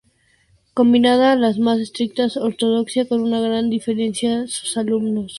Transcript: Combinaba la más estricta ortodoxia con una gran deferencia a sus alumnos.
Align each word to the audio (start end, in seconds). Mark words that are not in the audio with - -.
Combinaba 0.73 1.35
la 1.35 1.53
más 1.59 1.77
estricta 1.79 2.25
ortodoxia 2.41 3.07
con 3.07 3.21
una 3.21 3.39
gran 3.39 3.69
deferencia 3.69 4.41
a 4.41 4.47
sus 4.47 4.75
alumnos. 4.75 5.29